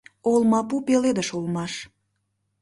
Олмапу 0.31 0.77
пеледыш 0.87 1.29
улмаш. 1.37 1.73